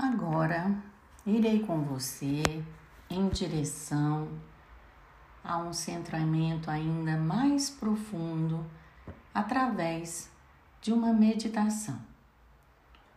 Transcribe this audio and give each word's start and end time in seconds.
Agora 0.00 0.80
irei 1.26 1.66
com 1.66 1.82
você 1.82 2.44
em 3.10 3.28
direção 3.30 4.28
a 5.42 5.58
um 5.58 5.72
centramento 5.72 6.70
ainda 6.70 7.16
mais 7.16 7.68
profundo 7.68 8.64
através 9.34 10.30
de 10.80 10.92
uma 10.92 11.12
meditação. 11.12 12.00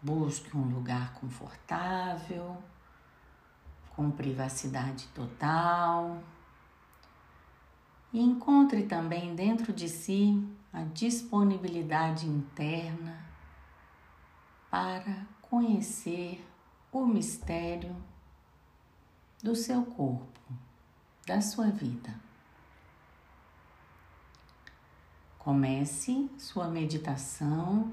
Busque 0.00 0.56
um 0.56 0.72
lugar 0.74 1.12
confortável, 1.20 2.56
com 3.94 4.10
privacidade 4.10 5.06
total 5.08 6.22
e 8.10 8.22
encontre 8.22 8.84
também 8.84 9.34
dentro 9.34 9.70
de 9.70 9.86
si 9.86 10.42
a 10.72 10.82
disponibilidade 10.84 12.26
interna 12.26 13.22
para 14.70 15.26
conhecer 15.42 16.42
o 16.92 17.06
mistério 17.06 17.94
do 19.42 19.54
seu 19.54 19.84
corpo, 19.84 20.40
da 21.26 21.40
sua 21.40 21.70
vida. 21.70 22.14
Comece 25.38 26.30
sua 26.36 26.68
meditação 26.68 27.90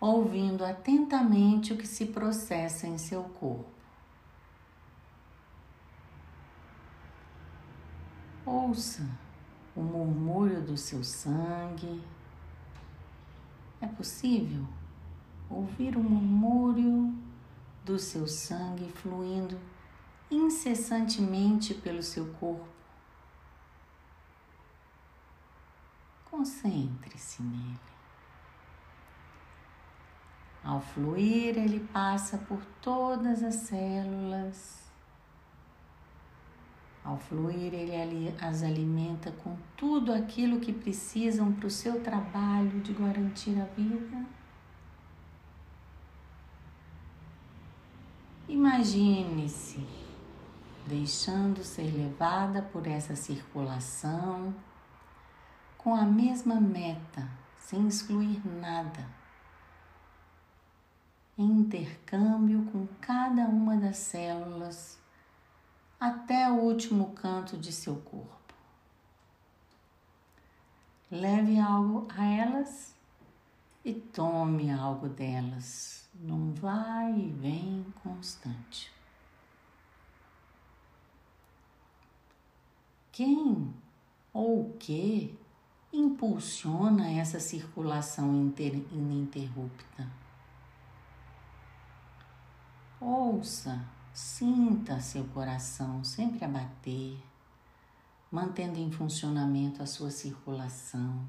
ouvindo 0.00 0.64
atentamente 0.64 1.72
o 1.72 1.76
que 1.76 1.86
se 1.86 2.06
processa 2.06 2.86
em 2.86 2.96
seu 2.98 3.24
corpo. 3.24 3.78
Ouça 8.44 9.06
o 9.74 9.80
murmúrio 9.80 10.62
do 10.62 10.76
seu 10.76 11.02
sangue. 11.02 12.02
É 13.80 13.86
possível 13.86 14.64
ouvir 15.50 15.96
o 15.96 16.02
murmúrio 16.02 16.97
do 17.88 17.98
seu 17.98 18.26
sangue 18.26 18.92
fluindo 18.92 19.58
incessantemente 20.30 21.72
pelo 21.72 22.02
seu 22.02 22.26
corpo. 22.34 22.68
Concentre-se 26.30 27.42
nele. 27.42 27.80
Ao 30.62 30.82
fluir, 30.82 31.56
ele 31.56 31.80
passa 31.80 32.36
por 32.36 32.62
todas 32.82 33.42
as 33.42 33.54
células. 33.54 34.86
Ao 37.02 37.16
fluir, 37.16 37.72
ele 37.72 38.36
as 38.38 38.62
alimenta 38.62 39.32
com 39.32 39.56
tudo 39.78 40.12
aquilo 40.12 40.60
que 40.60 40.74
precisam 40.74 41.54
para 41.54 41.68
o 41.68 41.70
seu 41.70 42.02
trabalho 42.02 42.82
de 42.82 42.92
garantir 42.92 43.58
a 43.58 43.64
vida. 43.64 44.37
Imagine-se 48.48 49.86
deixando 50.86 51.62
ser 51.62 51.94
levada 51.94 52.62
por 52.62 52.86
essa 52.86 53.14
circulação 53.14 54.54
com 55.76 55.94
a 55.94 56.02
mesma 56.02 56.58
meta, 56.58 57.28
sem 57.58 57.86
excluir 57.86 58.40
nada, 58.46 59.06
em 61.36 61.44
intercâmbio 61.44 62.64
com 62.72 62.86
cada 63.02 63.42
uma 63.42 63.76
das 63.76 63.98
células 63.98 64.98
até 66.00 66.50
o 66.50 66.54
último 66.54 67.12
canto 67.12 67.54
de 67.58 67.70
seu 67.70 67.96
corpo. 67.96 68.54
Leve 71.10 71.60
algo 71.60 72.08
a 72.16 72.24
elas 72.24 72.94
e 73.84 73.92
tome 73.92 74.70
algo 74.70 75.06
delas 75.06 76.07
num 76.18 76.52
vai 76.52 77.12
e 77.12 77.30
vem 77.30 77.86
constante. 78.02 78.92
Quem 83.12 83.74
ou 84.32 84.62
o 84.62 84.76
que 84.78 85.36
impulsiona 85.92 87.10
essa 87.10 87.40
circulação 87.40 88.52
ininterrupta? 88.92 90.08
Ouça, 93.00 93.84
sinta 94.12 95.00
seu 95.00 95.24
coração 95.28 96.02
sempre 96.02 96.44
a 96.44 96.48
bater, 96.48 97.16
mantendo 98.30 98.78
em 98.78 98.90
funcionamento 98.90 99.82
a 99.82 99.86
sua 99.86 100.10
circulação 100.10 101.26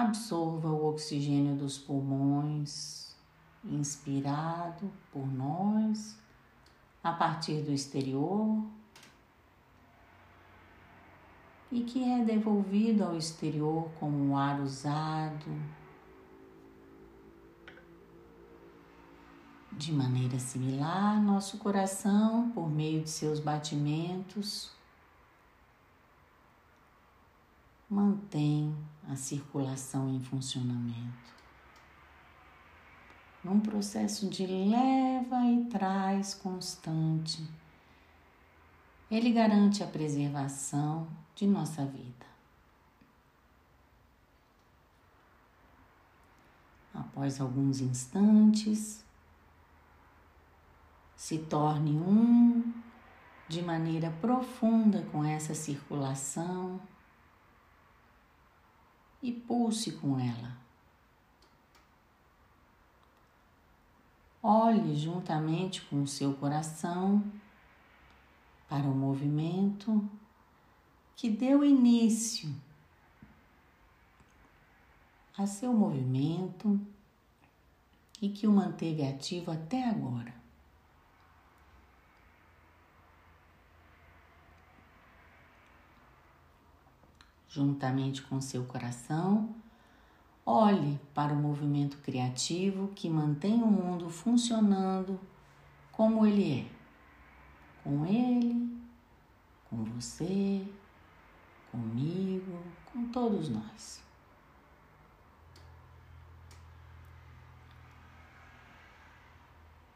Absorva 0.00 0.68
o 0.68 0.86
oxigênio 0.90 1.56
dos 1.56 1.76
pulmões, 1.76 3.16
inspirado 3.64 4.88
por 5.10 5.26
nós, 5.26 6.16
a 7.02 7.12
partir 7.12 7.62
do 7.62 7.72
exterior, 7.72 8.64
e 11.72 11.80
que 11.80 12.04
é 12.04 12.24
devolvido 12.24 13.02
ao 13.02 13.16
exterior 13.16 13.90
como 13.98 14.36
ar 14.36 14.60
usado, 14.60 15.50
de 19.72 19.92
maneira 19.92 20.38
similar, 20.38 21.20
nosso 21.20 21.58
coração, 21.58 22.52
por 22.52 22.70
meio 22.70 23.02
de 23.02 23.10
seus 23.10 23.40
batimentos, 23.40 24.70
mantém 27.88 28.76
a 29.08 29.16
circulação 29.16 30.08
em 30.10 30.20
funcionamento. 30.20 31.38
Num 33.42 33.60
processo 33.60 34.28
de 34.28 34.46
leva 34.46 35.44
e 35.46 35.64
traz 35.66 36.34
constante, 36.34 37.48
ele 39.10 39.32
garante 39.32 39.82
a 39.82 39.86
preservação 39.86 41.08
de 41.34 41.46
nossa 41.46 41.84
vida. 41.86 42.26
Após 46.92 47.40
alguns 47.40 47.80
instantes, 47.80 49.04
se 51.16 51.38
torne 51.38 51.92
um 51.92 52.72
de 53.48 53.62
maneira 53.62 54.10
profunda 54.20 55.02
com 55.10 55.24
essa 55.24 55.54
circulação 55.54 56.80
e 59.22 59.32
pulse 59.32 59.92
com 59.92 60.18
ela. 60.18 60.56
Olhe 64.42 64.94
juntamente 64.94 65.82
com 65.82 66.02
o 66.02 66.06
seu 66.06 66.34
coração 66.34 67.22
para 68.68 68.86
o 68.86 68.94
movimento 68.94 70.08
que 71.16 71.28
deu 71.28 71.64
início 71.64 72.48
a 75.36 75.46
seu 75.46 75.72
movimento 75.72 76.80
e 78.22 78.28
que 78.28 78.46
o 78.46 78.52
manteve 78.52 79.04
ativo 79.04 79.50
até 79.50 79.88
agora. 79.88 80.37
Juntamente 87.48 88.22
com 88.22 88.40
seu 88.40 88.64
coração, 88.64 89.54
olhe 90.44 91.00
para 91.14 91.32
o 91.32 91.36
movimento 91.36 91.98
criativo 91.98 92.88
que 92.94 93.08
mantém 93.08 93.62
o 93.62 93.66
mundo 93.66 94.10
funcionando 94.10 95.18
como 95.90 96.26
ele 96.26 96.60
é. 96.60 96.78
Com 97.82 98.04
ele, 98.04 98.78
com 99.68 99.82
você, 99.84 100.66
comigo, 101.70 102.62
com 102.92 103.08
todos 103.08 103.48
nós. 103.48 104.02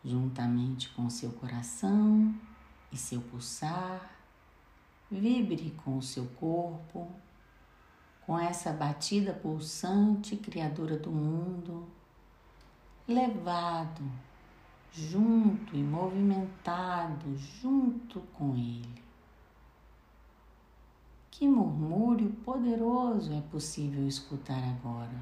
Juntamente 0.05 0.89
com 0.91 1.09
seu 1.09 1.31
coração 1.33 2.35
e 2.91 2.97
seu 2.97 3.21
pulsar, 3.21 4.11
vibre 5.11 5.71
com 5.85 5.99
o 5.99 6.03
seu 6.03 6.27
corpo 6.27 7.09
com 8.33 8.39
essa 8.39 8.73
batida 8.73 9.35
pulsante, 9.35 10.39
criadora 10.39 10.97
do 10.97 11.11
mundo, 11.11 11.87
levado 13.07 14.03
junto 14.91 15.77
e 15.77 15.83
movimentado 15.83 17.37
junto 17.37 18.21
com 18.33 18.57
ele. 18.57 19.03
Que 21.31 21.47
murmúrio 21.47 22.31
poderoso 22.43 23.35
é 23.35 23.43
possível 23.51 24.09
escutar 24.09 24.65
agora? 24.65 25.21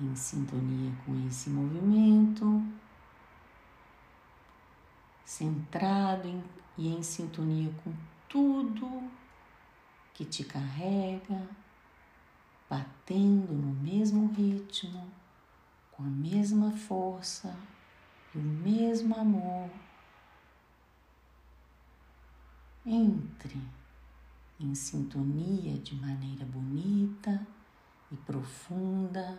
Em 0.00 0.16
sintonia 0.16 0.90
com 1.04 1.26
esse 1.26 1.50
movimento, 1.50 2.64
centrado 5.24 6.28
em, 6.28 6.42
e 6.76 6.88
em 6.88 7.02
sintonia 7.02 7.72
com 7.82 7.92
tudo 8.28 9.10
que 10.12 10.24
te 10.24 10.44
carrega, 10.44 11.48
batendo 12.68 13.52
no 13.52 13.72
mesmo 13.74 14.32
ritmo, 14.32 15.08
com 15.92 16.02
a 16.02 16.06
mesma 16.06 16.72
força 16.72 17.56
e 18.34 18.38
o 18.38 18.42
mesmo 18.42 19.16
amor. 19.16 19.70
Entre 22.86 23.60
em 24.60 24.74
sintonia 24.74 25.78
de 25.78 25.94
maneira 25.94 26.44
bonita 26.44 27.46
e 28.10 28.16
profunda 28.16 29.38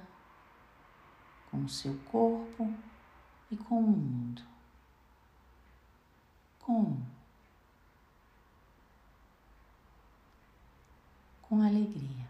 com 1.50 1.64
o 1.64 1.70
seu 1.70 1.96
corpo 2.12 2.74
e 3.50 3.56
com 3.56 3.80
o 3.80 3.88
mundo. 3.88 4.55
Com 6.66 6.98
com 11.48 11.62
alegria. 11.62 12.26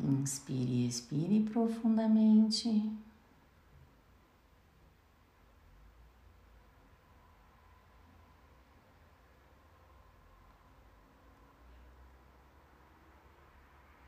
Inspire 0.00 0.72
e 0.72 0.88
expire 0.88 1.40
profundamente. 1.44 2.68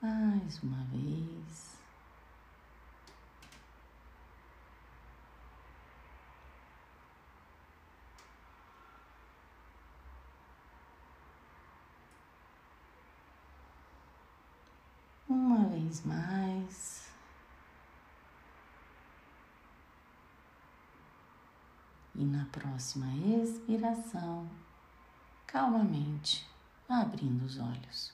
Mais 0.02 0.62
uma 0.62 0.84
vez. 0.84 1.77
vez 15.88 16.04
mais. 16.04 17.08
E 22.14 22.24
na 22.24 22.44
próxima 22.46 23.06
expiração, 23.14 24.48
calmamente 25.46 26.46
abrindo 26.88 27.44
os 27.44 27.58
olhos. 27.58 28.12